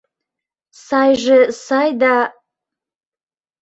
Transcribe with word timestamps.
Сайже 0.85 1.39
сай 1.65 1.89
да... 2.01 2.17